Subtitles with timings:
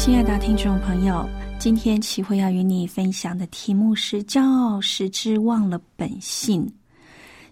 [0.00, 6.66] 亲爱的听众朋友，今天齐慧要与你分享的题目是“骄傲使之忘了本性”。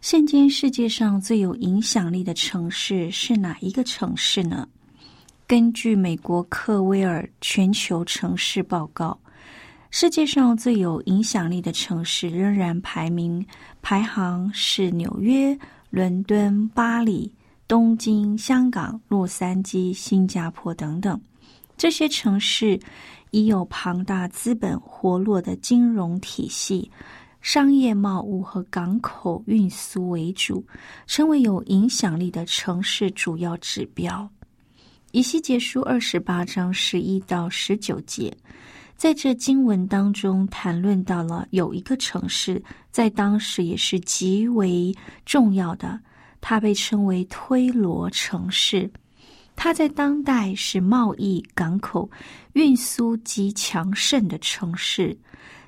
[0.01, 4.67] 现今世界上最有影响力的城市是哪一个城市呢？
[5.47, 9.19] 根据美国克威尔全球城市报告，
[9.91, 13.47] 世界上最有影响力的城市仍然排名
[13.83, 15.57] 排行是纽约、
[15.91, 17.31] 伦敦、巴黎、
[17.69, 21.21] 东京、香港、洛杉矶、新加坡等等。
[21.79, 22.79] 这些城市
[23.31, 26.91] 已有庞大资本活络的金融体系、
[27.41, 30.67] 商业贸易和港口运输为主，
[31.07, 34.29] 成为有影响力的城市主要指标。
[35.13, 38.37] 以西结书二十八章十一到十九节，
[38.97, 44.93] 在这经文当中谈论到了有一个城市，在当时也是极为
[45.25, 45.99] 重要的，
[46.41, 48.91] 它被称为推罗城市。
[49.61, 52.09] 它在当代是贸易、港口、
[52.53, 55.19] 运输极强盛的城市，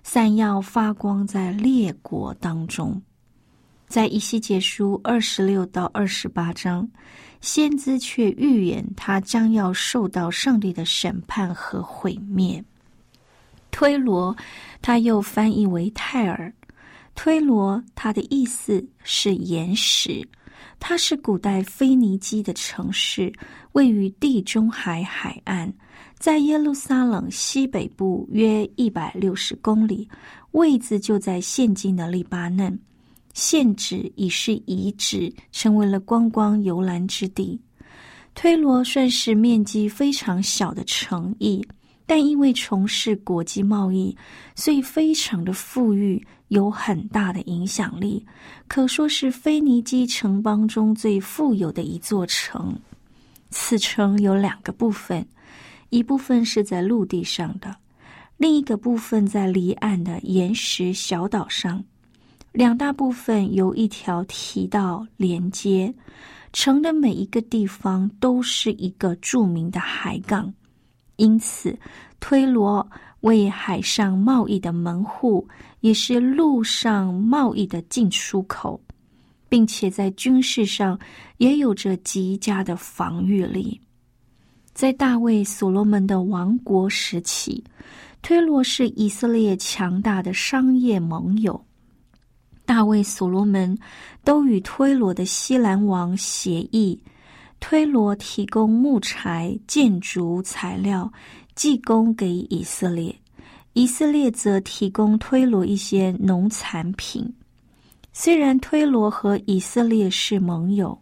[0.05, 3.03] 闪耀发光在列国当中。
[3.89, 6.89] 在以西结书二十六到二十八章，
[7.41, 12.65] 先知却预言他将要受到上帝的审判和毁灭。
[13.73, 14.37] 推罗，
[14.81, 16.55] 他又翻译为泰尔。
[17.17, 20.27] 推罗，它的意思是岩石。
[20.81, 23.33] 它是古代腓尼基的城市，
[23.73, 25.73] 位于地中海海岸，
[26.19, 30.09] 在耶路撒冷西北部约一百六十公里，
[30.53, 32.77] 位置就在现今的黎巴嫩。
[33.35, 37.61] 现址已是遗址，成为了观光游览之地。
[38.35, 41.65] 推罗算是面积非常小的城邑。
[42.07, 44.17] 但因为从事国际贸易，
[44.57, 46.21] 所以非常的富裕，
[46.51, 48.25] 有很大的影响力，
[48.69, 52.77] 可说是腓尼基城邦中最富有的一座城。
[53.51, 55.27] 此城有两个部分，
[55.91, 57.75] 一部分是在陆地上的，
[58.37, 61.83] 另一个部分在离岸的岩石小岛上。
[62.53, 65.95] 两大部分由一条堤道连接，
[66.53, 70.53] 城的每一个地方都是一个著名的海港。
[71.15, 71.79] 因此，
[72.19, 72.85] 推罗
[73.21, 75.47] 为海上贸易的门户，
[75.81, 78.81] 也是陆上贸易的进出口，
[79.49, 80.99] 并且在军事上
[81.39, 83.81] 也有着极佳的防御力。
[84.73, 87.63] 在大卫所罗门的王国时期，
[88.23, 91.63] 推罗是以色列强大的商业盟友。
[92.65, 93.77] 大卫所罗门
[94.23, 97.01] 都与推罗的西兰王协议。
[97.59, 101.13] 推罗提供木材、建筑材料，
[101.55, 103.15] 寄供给以色列；
[103.81, 107.27] 以色列则提供推罗一些农产品。
[108.13, 111.01] 虽然推罗和以色列是盟友，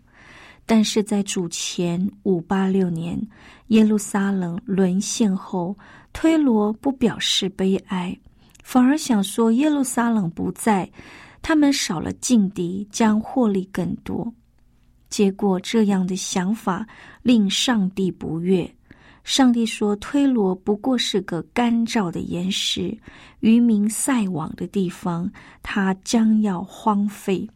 [0.65, 3.21] 但是在主前五八六年
[3.69, 5.77] 耶路撒冷沦陷后，
[6.13, 8.17] 推罗不表示悲哀，
[8.63, 10.89] 反而想说耶路撒冷不在，
[11.43, 14.33] 他们少了劲敌，将获利更多。
[15.11, 16.87] 结果，这样的想法
[17.23, 18.73] 令上帝不悦。
[19.29, 22.97] 上帝说：“推罗不过是个干燥的岩石，
[23.41, 25.31] 渔民晒网的地方，
[25.63, 27.47] 它将要荒废。”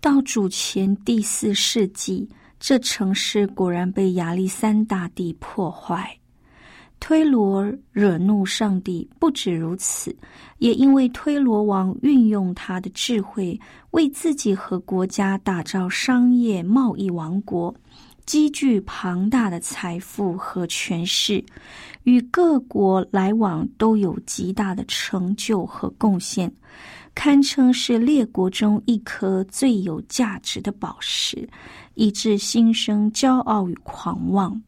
[0.00, 2.28] 到主前第四世纪，
[2.60, 6.16] 这城市果然被亚历山大帝破坏。
[7.00, 10.16] 推罗惹怒上帝，不止如此，
[10.58, 13.58] 也因为推罗王运用他的智慧，
[13.90, 17.74] 为自己和国家打造商业贸易王国，
[18.28, 21.42] 积聚庞大的财富和权势，
[22.02, 26.52] 与各国来往都有极大的成就和贡献，
[27.14, 31.48] 堪称是列国中一颗最有价值的宝石，
[31.94, 34.60] 以致心生骄傲与狂妄。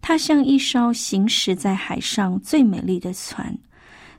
[0.00, 3.58] 它像一艘行驶在海上最美丽的船，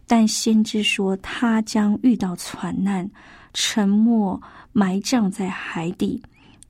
[0.06, 3.10] 但先知说他将遇到船难，
[3.54, 4.38] 沉没
[4.74, 6.22] 埋葬在海底，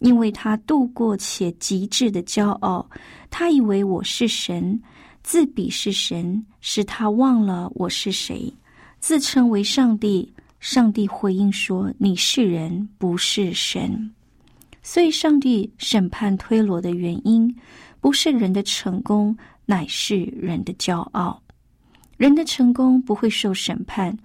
[0.02, 2.88] 因为他度过且极致的骄傲。
[3.30, 4.80] 他以为我是神，
[5.24, 8.54] 自比是神，使他忘了我是谁，
[9.00, 10.32] 自称为上帝。
[10.60, 14.12] 上帝回应说：“你是人，不是神。”
[14.84, 17.52] 所以，上帝审判推罗的原因，
[18.00, 21.42] 不是人的成功，乃是人的骄傲。
[22.18, 24.16] 人的成功不会受审判，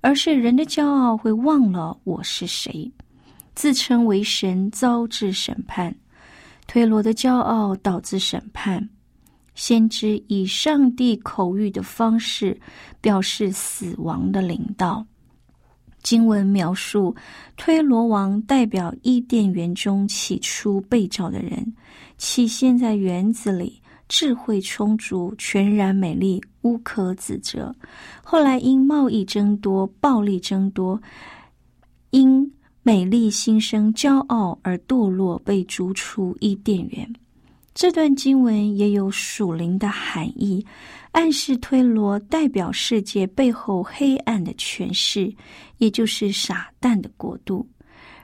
[0.00, 2.90] 而是人的骄傲会忘了我是谁，
[3.54, 5.94] 自称为神，遭致审判。
[6.66, 8.88] 推罗的骄傲导致审判。
[9.54, 12.58] 先知以上帝口谕的方式
[13.00, 15.06] 表示死亡的领导。
[16.02, 17.14] 经文描述
[17.56, 21.72] 推罗王代表伊甸园中起初被造的人，
[22.18, 27.74] 起先在园子里智慧充足，全然美丽，无可指责。
[28.22, 31.00] 后来因贸易增多，暴力增多，
[32.10, 32.52] 因
[32.86, 37.10] 美丽心生骄傲而堕落，被逐出伊甸园。
[37.72, 40.64] 这段经文也有属灵的含义。
[41.12, 45.34] 暗示推罗代表世界背后黑暗的权势，
[45.78, 47.66] 也就是撒旦的国度。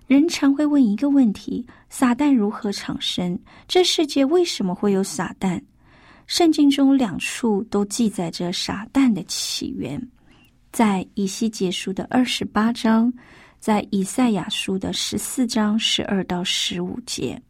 [0.07, 3.39] 人常会问一个问题：撒旦如何产生？
[3.67, 5.59] 这世界为什么会有撒旦？
[6.27, 9.99] 圣经中两处都记载着撒旦的起源，
[10.71, 13.11] 在以西结书的二十八章，
[13.61, 17.41] 在以赛亚书的十四章十二到十五节。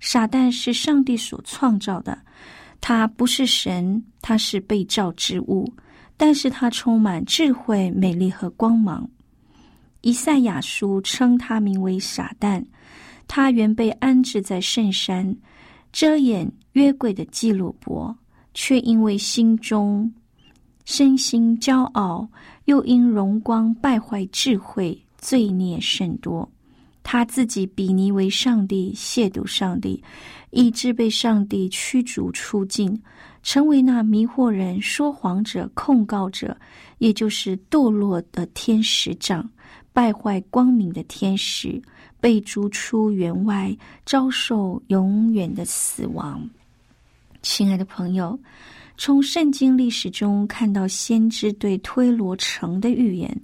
[0.00, 2.18] 撒旦是上帝所创造的。
[2.80, 5.72] 他不是神，他是被造之物，
[6.16, 9.08] 但是他充满智慧、美丽和光芒。
[10.02, 12.64] 以赛亚书称他名为撒旦，
[13.26, 15.36] 他原被安置在圣山，
[15.92, 18.16] 遮掩约柜的基鲁伯，
[18.54, 20.12] 却因为心中
[20.84, 22.28] 身心骄傲，
[22.66, 26.48] 又因荣光败坏智慧，罪孽甚多。
[27.02, 30.02] 他自己比拟为上帝，亵渎上帝，
[30.50, 33.00] 以致被上帝驱逐出境，
[33.44, 36.56] 成为那迷惑人、说谎者、控告者，
[36.98, 39.48] 也就是堕落的天使长，
[39.92, 41.80] 败坏光明的天使，
[42.18, 46.44] 被逐出园外，遭受永远的死亡。
[47.40, 48.36] 亲爱的朋友，
[48.98, 53.40] 从圣经历史中看到先知对推罗城的预言。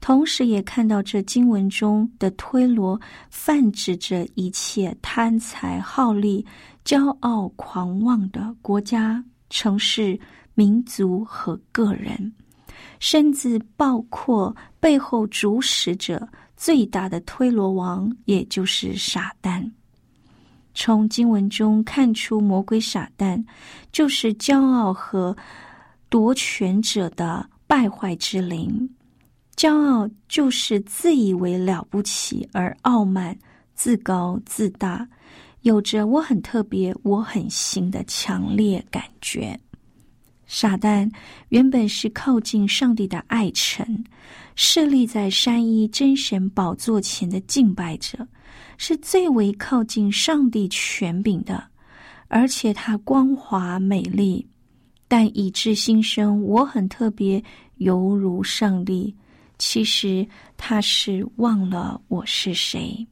[0.00, 3.00] 同时也看到这经文中的推罗
[3.30, 6.44] 泛指着一切贪财好利、
[6.84, 10.18] 骄傲狂妄的国家、城市、
[10.54, 12.32] 民族和个人，
[13.00, 19.70] 甚至包括背后主使者最大的推罗王，也就是撒旦。
[20.74, 23.42] 从经文中看出，魔鬼撒旦
[23.92, 25.36] 就是骄傲和
[26.08, 28.90] 夺权者的败坏之灵。
[29.56, 33.36] 骄傲就是自以为了不起而傲慢、
[33.74, 35.08] 自高自大，
[35.62, 39.58] 有着我很特别、我很新的强烈感觉。
[40.46, 41.10] 撒旦
[41.48, 44.04] 原本是靠近上帝的爱臣，
[44.56, 48.26] 设立在山一真神宝座前的敬拜者，
[48.76, 51.64] 是最为靠近上帝权柄的，
[52.28, 54.46] 而且他光华美丽，
[55.08, 57.42] 但以致心生我很特别，
[57.76, 59.14] 犹如上帝。
[59.58, 63.06] 其实他是忘了我是谁，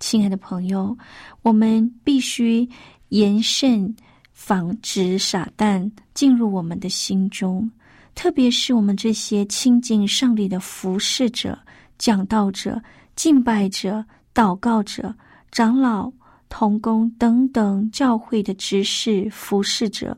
[0.00, 0.96] 亲爱的朋友，
[1.42, 2.68] 我们必须
[3.10, 3.94] 严慎
[4.32, 7.70] 防止撒旦进入我们的心中，
[8.14, 11.58] 特别是我们这些亲近上帝的服侍者、
[11.96, 12.82] 讲道者、
[13.14, 14.04] 敬拜者、
[14.34, 15.14] 祷告者、
[15.52, 16.12] 长老、
[16.48, 20.16] 童工等等教会的执事、服侍者，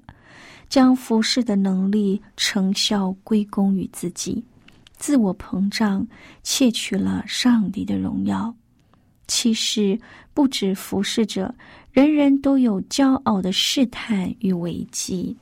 [0.71, 4.43] 将服侍的能力成效归功于自己。
[5.05, 6.07] 自我膨胀，
[6.43, 8.55] 窃取了上帝的荣耀。
[9.29, 10.01] 其实
[10.33, 11.55] 不止服侍者，
[11.93, 15.37] 人人都有骄傲的试探与危机。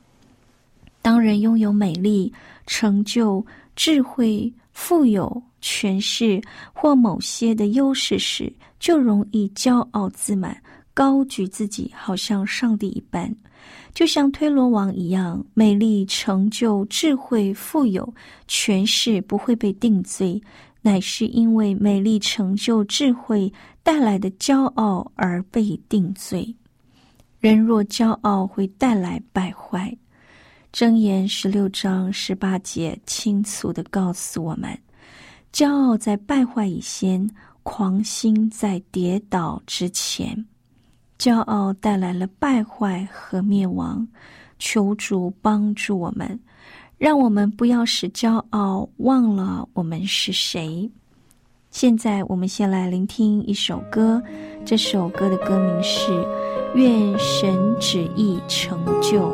[1.01, 2.29] 当人拥有美丽、
[2.67, 6.41] 成就、智慧、富有、权势
[6.73, 8.51] 或某些的优势时，
[8.81, 10.61] 就容易骄傲自满，
[10.93, 13.33] 高举自己，好像上帝一般。
[13.93, 18.13] 就像推罗王一样，美丽、成就、智慧、富有、
[18.47, 20.41] 权势不会被定罪，
[20.81, 23.51] 乃是因为美丽、成就、智慧
[23.83, 26.55] 带来的骄傲而被定罪。
[27.39, 29.95] 人若骄傲，会带来败坏。
[30.71, 34.75] 箴言十六章十八节清楚的告诉我们：
[35.51, 37.29] 骄傲在败坏以先，
[37.61, 40.43] 狂心在跌倒之前。
[41.17, 44.07] 骄傲带来了败坏和灭亡。
[44.59, 46.39] 求主帮助我们，
[46.97, 50.89] 让我们不要使骄傲忘了我们是谁。
[51.69, 54.21] 现在，我们先来聆听一首歌。
[54.63, 56.11] 这首歌的歌名是
[56.75, 59.29] 《愿神旨意成就》。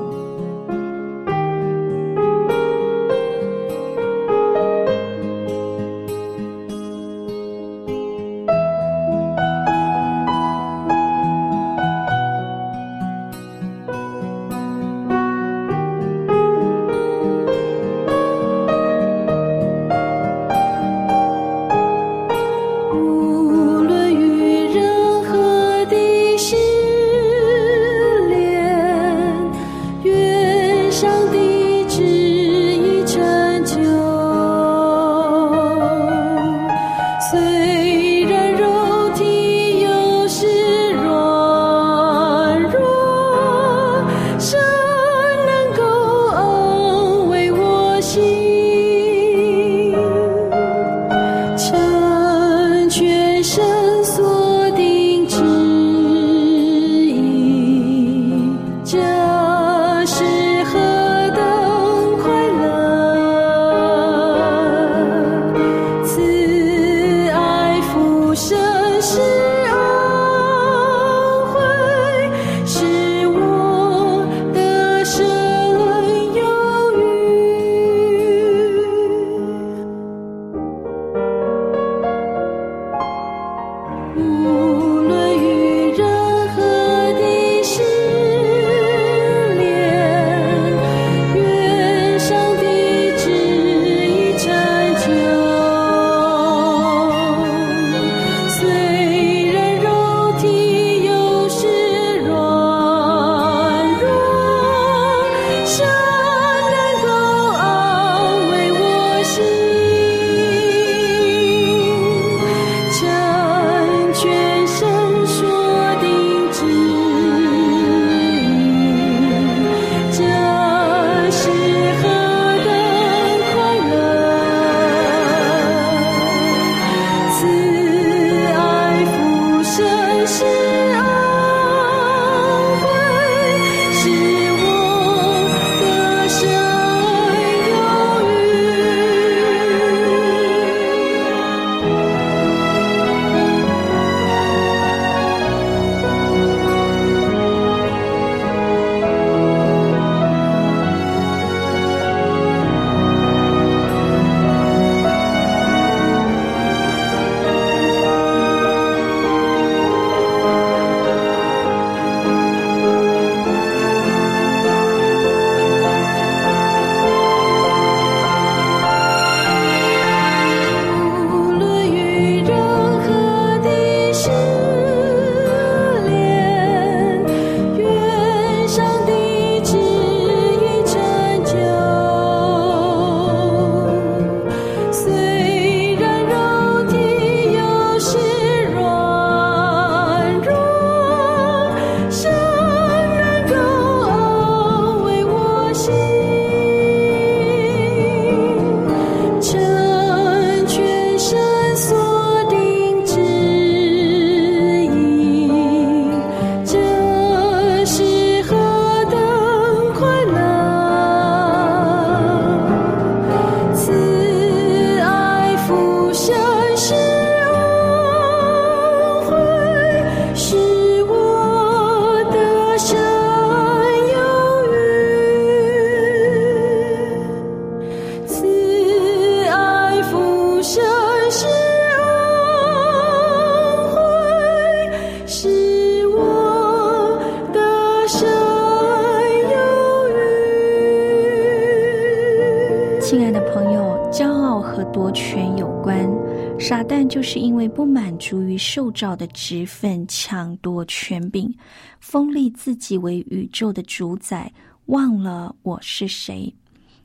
[244.80, 246.10] 和夺权有关。
[246.58, 251.54] 撒旦就是因为不满足于受召的职分，抢夺权柄，
[252.00, 254.50] 封立自己为宇宙的主宰，
[254.86, 256.54] 忘了我是谁。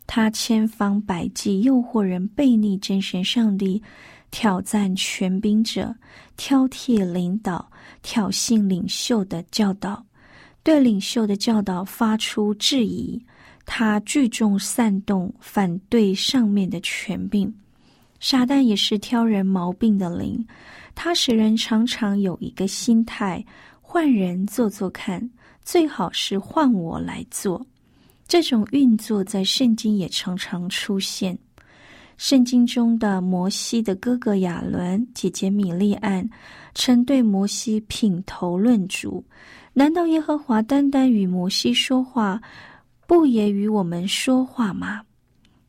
[0.06, 3.82] 他千方百计诱惑人背逆真神上帝，
[4.30, 5.92] 挑战权柄者，
[6.36, 7.68] 挑剔领导，
[8.04, 10.00] 挑衅领袖的教导，
[10.62, 13.20] 对领袖的教导发出质疑。
[13.66, 17.52] 他聚众煽动，反对上面的权柄。
[18.26, 20.42] 撒旦也是挑人毛病的灵，
[20.94, 23.44] 他使人常常有一个心态：
[23.82, 25.30] 换人做做看，
[25.62, 27.66] 最好是换我来做。
[28.26, 31.38] 这种运作在圣经也常常出现。
[32.16, 36.26] 圣经中的摩西的哥哥亚伦、姐姐米利安，
[36.74, 39.22] 曾对摩西品头论足。
[39.74, 42.40] 难道耶和华单单与摩西说话，
[43.06, 45.02] 不也与我们说话吗？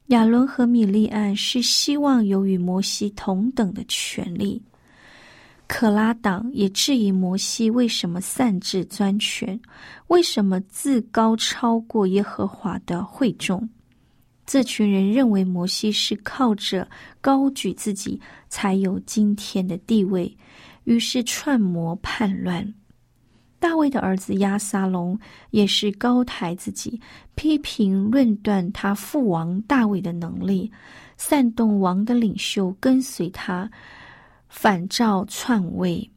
[0.08, 4.62] 亚伦和米利安是希望有与摩西同等的权利。
[5.68, 9.60] 可拉党也质疑摩西为什么擅自专权，
[10.08, 13.68] 为什么自高超过耶和华的会众？
[14.46, 16.88] 这群人认为摩西是靠着
[17.20, 20.38] 高举自己才有今天的地位，
[20.84, 22.72] 于是串谋叛乱。
[23.66, 25.20] 大卫的儿子亚撒龙
[25.50, 27.02] 也是高抬自己，
[27.34, 30.72] 批评论断他父王大卫的能力，
[31.18, 33.68] 煽动王的领袖跟随他，
[34.50, 36.08] 反照篡位。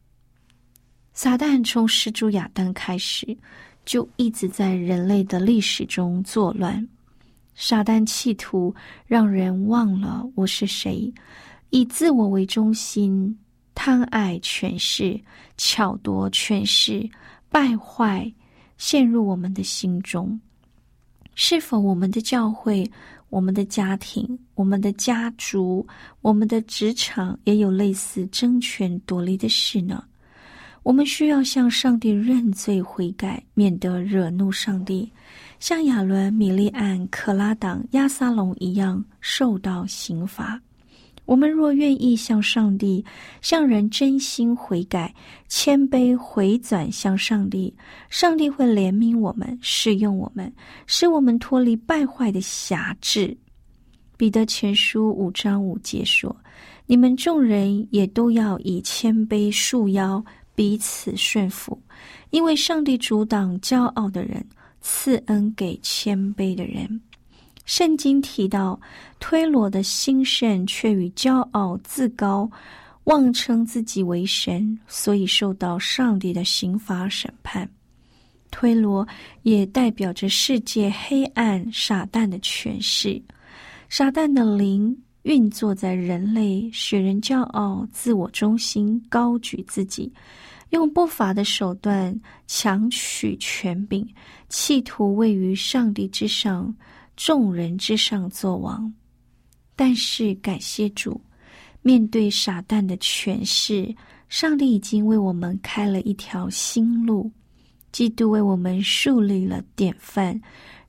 [1.14, 3.34] 撒旦从始祖亚当开始，
[3.86, 6.86] 就一直在人类的历史中作乱。
[7.54, 8.74] 撒旦企图
[9.06, 11.10] 让人忘了我是谁，
[11.70, 13.34] 以自我为中心，
[13.74, 15.18] 贪爱权势，
[15.56, 17.08] 巧夺权势，
[17.50, 18.32] 败坏
[18.76, 20.40] 陷入我们的心中。
[21.34, 22.90] 是否我们的教会、
[23.28, 25.86] 我们的家庭、我们的家族、
[26.20, 30.02] 我们的职场也有类似争权夺利的事呢？
[30.82, 35.12] 我们需要向上帝认罪悔改，免得惹怒上帝。
[35.60, 40.60] 像亚伦、米利安、可拉党、亚撒龙一样受到刑罚。
[41.28, 43.04] 我们若愿意向上帝、
[43.42, 45.14] 向人真心悔改、
[45.46, 47.72] 谦卑回转向上帝，
[48.08, 50.50] 上帝会怜悯我们，使用我们，
[50.86, 53.36] 使我们脱离败坏的辖制。
[54.16, 56.34] 彼得前书五章五节说
[56.88, 61.78] ：“你们众人也都要以谦卑束腰，彼此顺服，
[62.30, 64.42] 因为上帝阻挡骄傲的人。”
[64.80, 67.00] 赐恩给谦卑的人。
[67.68, 68.80] 圣经提到
[69.20, 72.50] 推罗的兴盛，却与骄傲自高、
[73.04, 77.68] 妄称自己为神，所以受到上帝的刑罚审判。
[78.50, 79.06] 推罗
[79.42, 83.20] 也代表着世界黑暗、撒旦的权势。
[83.90, 90.10] 撒旦的灵运作在人类，使人骄傲、自我中心、高举自己。
[90.70, 94.06] 用不法的手段强取权柄，
[94.48, 96.74] 企图位于上帝之上、
[97.18, 98.90] 众人之上作王。
[99.74, 101.20] 但是感谢主，
[101.82, 103.92] 面对撒旦的权势，
[104.28, 107.28] 上帝已经为我们开了一条新路。
[107.90, 110.40] 基督为我们树立了典范，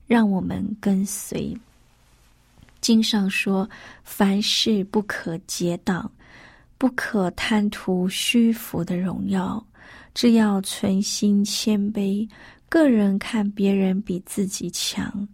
[0.06, 1.52] 让我们跟随。
[2.80, 3.68] 经上说
[4.04, 6.10] ：“凡事不可结党，
[6.78, 9.66] 不可贪图虚浮的荣耀。”
[10.14, 12.28] 只要存心谦卑，
[12.68, 15.28] 个人看别人比自己强，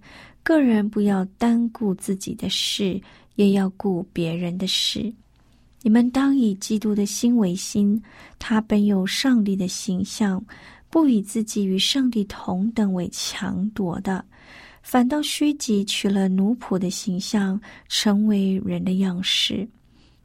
[0.47, 3.01] 个人不要单顾自己的事，
[3.35, 5.13] 也要顾别人的事。
[5.83, 8.01] 你们当以基督的心为心，
[8.39, 10.41] 他本有上帝的形象，
[10.89, 14.25] 不以自己与上帝同等为强夺的，
[14.83, 19.69] 反倒虚己，取了奴仆的形象，成为人的样式。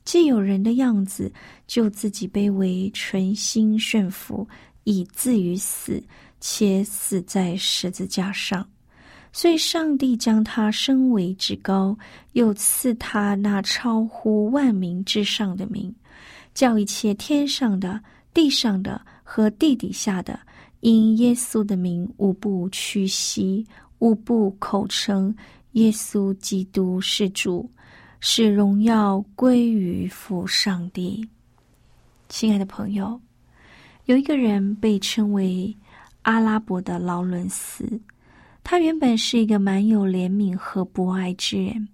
[0.06, 1.34] 既有人的样子，
[1.66, 4.48] 就自己卑微，存心顺服，
[4.84, 6.00] 以至于死，
[6.40, 8.64] 且死在十字架上。
[9.34, 11.98] 所以，上帝将他升为至高，
[12.34, 15.94] 又赐他那超乎万民之上的名，
[16.54, 18.02] 叫一切天上的、
[18.34, 20.40] 地上的和地底下的，
[20.82, 23.66] 因耶稣的名，无不屈膝，
[24.00, 25.34] 无不口称
[25.74, 27.70] 耶稣基督是主。
[28.24, 31.28] 使荣耀归于父上帝。
[32.30, 33.20] 亲爱的朋友，
[34.06, 35.76] 有一个人被称为
[36.22, 38.00] 阿拉伯的劳伦斯，
[38.64, 41.88] 他原本是一个蛮有怜悯和博爱之人。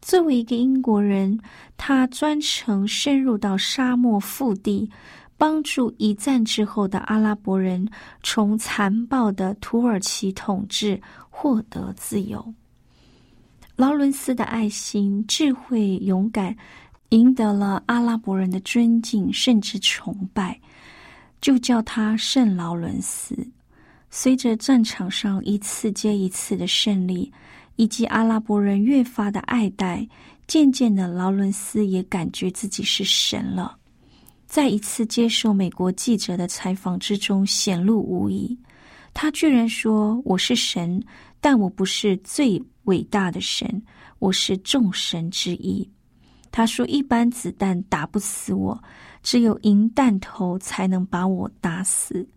[0.00, 1.38] 作为一个英国人，
[1.76, 4.90] 他专程深入到沙漠腹地，
[5.36, 7.88] 帮助一战之后的阿拉伯人
[8.22, 12.54] 从残暴的土耳其统治获得自由。
[13.74, 16.54] 劳伦斯的爱心、智慧、勇敢，
[17.08, 20.60] 赢得了阿拉伯人的尊敬，甚至崇拜，
[21.40, 23.36] 就叫他圣劳伦斯。
[24.14, 27.32] 随着战场上一次接一次的胜利，
[27.76, 30.06] 以及阿拉伯人越发的爱戴，
[30.46, 33.74] 渐渐的，劳伦斯也感觉自己是神了。
[34.46, 38.54] 在一次接受美国记者的采访之中，显露无遗。
[39.14, 41.02] 他居然说：“我是神，
[41.40, 43.82] 但我不是最。”伟大的神，
[44.18, 45.88] 我是众神之一。
[46.50, 48.78] 他说：“一般子弹打不死我，
[49.22, 52.28] 只有银弹头才能把我打死。”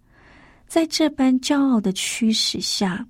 [0.76, 3.08] 在这般骄傲的驱使下，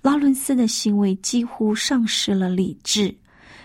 [0.00, 3.14] 劳伦斯的行为几乎丧失了理智。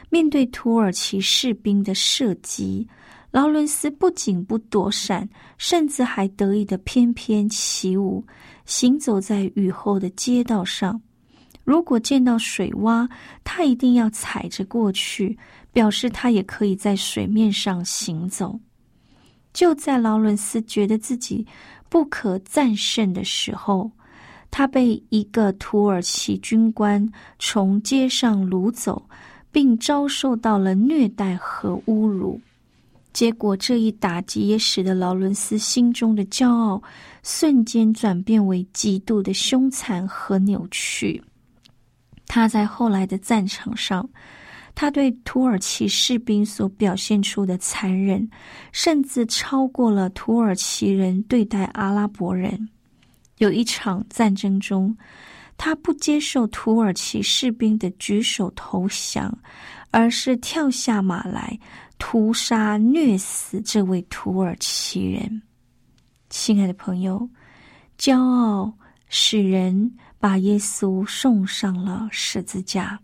[0.09, 2.85] 面对土耳其士兵的射击，
[3.31, 5.25] 劳伦斯不仅不躲闪，
[5.57, 8.21] 甚至还得意的翩翩起舞，
[8.65, 11.01] 行走在雨后的街道上。
[11.63, 13.09] 如果见到水洼，
[13.45, 15.39] 他一定要踩着过去，
[15.71, 18.59] 表示他也可以在水面上行走。
[19.51, 21.47] 就在劳伦斯觉得自己
[21.89, 23.91] 不可战胜的时候，
[24.51, 29.03] 他被一个土耳其军官从街上掳走，
[29.51, 32.39] 并遭受到了虐待和侮辱。
[33.11, 36.81] 结果，这一打击也使得劳伦斯心中的骄傲
[37.23, 41.21] 瞬间转变为极度的凶残和扭曲。
[42.27, 44.07] 他在后来的战场上，
[44.81, 48.25] 他对土耳其士兵所表现出的残忍，
[48.71, 52.69] 甚至超过了土耳其人对待阿拉伯人。
[53.39, 54.95] 有一场战争中，
[55.57, 59.37] 他不接受土耳其士兵的举手投降，
[59.91, 61.59] 而是跳下马来
[61.97, 65.41] 屠杀虐死这位土耳其人。
[66.29, 67.29] 亲爱的朋友，
[67.97, 68.73] 骄傲
[69.09, 69.91] 使人。
[70.21, 72.99] 把耶稣送上了十字架。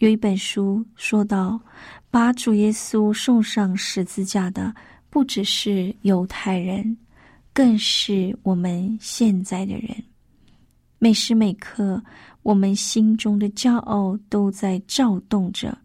[0.00, 1.60] 有一本书说到，
[2.10, 4.74] 把主耶稣送上十字架的
[5.10, 6.96] 不只是犹太人，
[7.52, 9.90] 更是我们现在的人。
[10.98, 12.02] 每时每刻，
[12.42, 15.76] 我们心中的骄傲都在躁动着，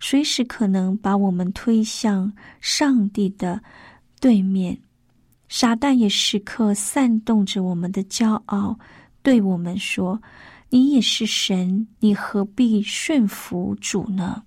[0.00, 3.62] 随时可能把我们推向上帝的
[4.20, 4.76] 对面。
[5.48, 8.76] 撒旦也时刻煽动着我们的骄傲。
[9.22, 10.20] 对我们说
[10.70, 14.42] ：“你也是神，你何必顺服主呢？”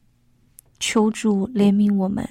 [0.79, 2.27] 求主怜悯我们，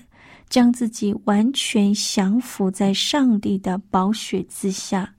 [0.49, 5.15] 将自己完全降服在上帝的宝血之下，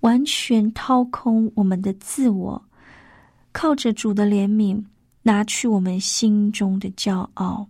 [0.00, 2.62] 完全掏空我们的自我，
[3.52, 4.84] 靠着主的怜悯，
[5.22, 7.68] 拿去我们心中的骄傲。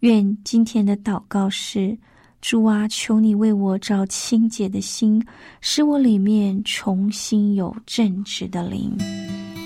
[0.00, 1.96] 愿今天的祷告是。
[2.42, 5.22] 主啊，求你为我照清洁的心，
[5.60, 8.96] 使我里面重新有正直的灵。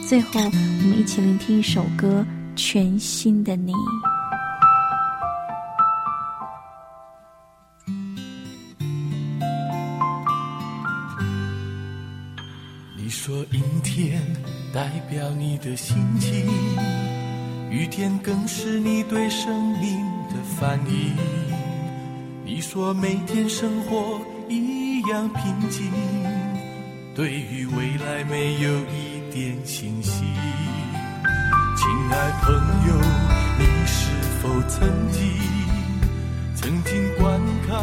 [0.07, 2.25] 最后，我们一起聆听一首歌
[2.57, 3.73] 《全新的你》。
[12.99, 14.21] 你说阴天
[14.75, 16.47] 代表你的心情，
[17.71, 21.17] 雨天更是你对生命的反应。
[22.45, 25.91] 你说每天生活一样平静，
[27.15, 30.23] 对于未来没有一点清晰。
[31.75, 32.55] 亲爱朋
[32.87, 32.95] 友，
[33.59, 34.09] 你是
[34.41, 35.21] 否曾经
[36.55, 37.77] 曾经观看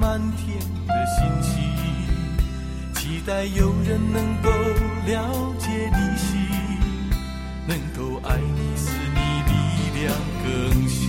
[0.00, 1.62] 满天的星星，
[2.94, 4.48] 期待有人能够
[5.04, 6.32] 了解你心，
[7.68, 9.20] 能够爱你，使你
[9.52, 10.88] 力量更。
[10.88, 11.05] 新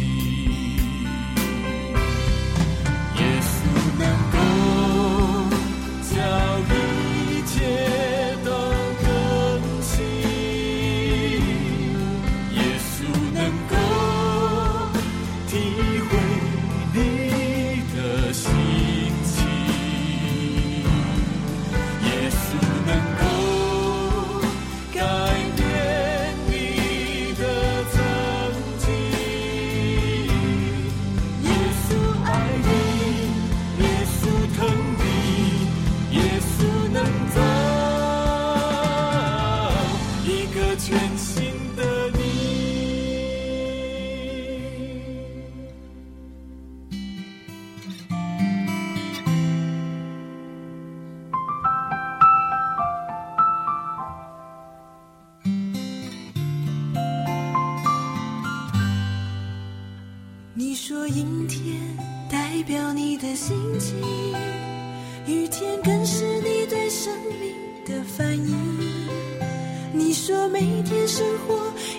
[70.59, 71.53] 每天生活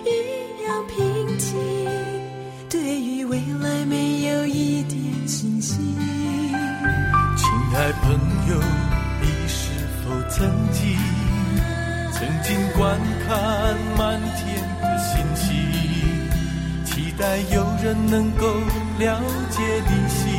[0.04, 1.56] 一样平静，
[2.68, 5.78] 对于未来没有一点信心。
[7.36, 8.10] 亲爱朋
[8.48, 8.60] 友，
[9.20, 9.70] 你是
[10.02, 10.98] 否曾经
[12.12, 15.46] 曾经观看满天的星星？
[16.84, 18.44] 期待有人能够
[18.98, 20.32] 了解你心，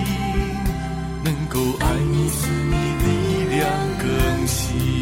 [1.24, 4.99] 能够爱你使你力量更新。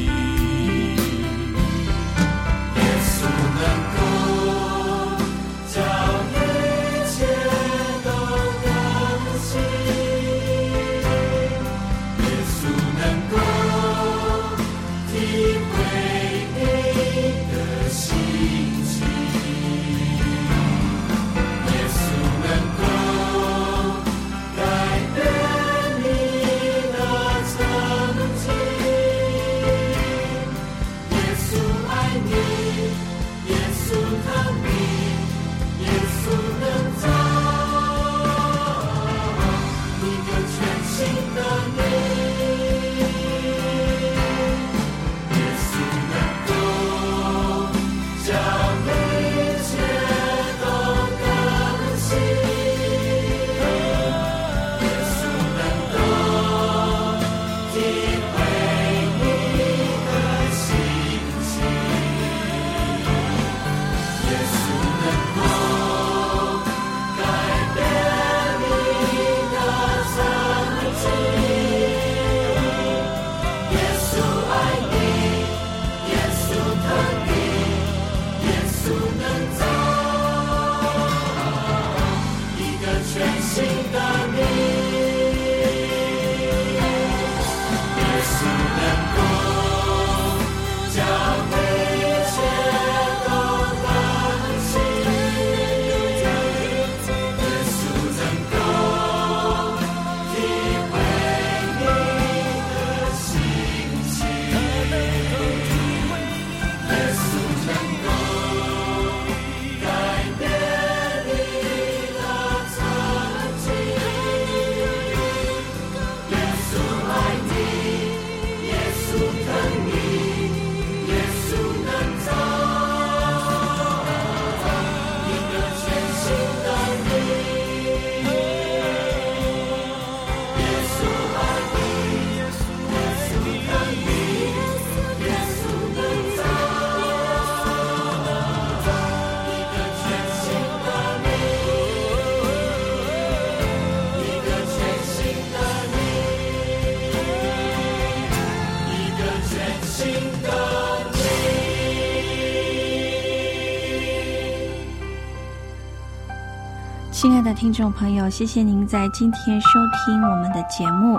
[157.20, 159.70] 亲爱的听众朋友，谢谢您在今天收
[160.06, 161.18] 听我们的节目。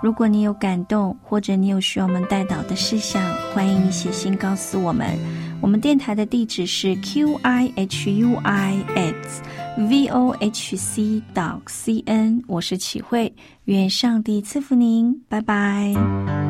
[0.00, 3.20] 如果你有感动，或者你有需要我们带导的事项，
[3.52, 5.18] 欢迎你写信告诉我们。
[5.60, 9.42] 我们电台的地址是 q i h u i x
[9.76, 13.34] v o h c dot c n，我是启慧，
[13.64, 16.49] 愿上帝赐福您，拜拜。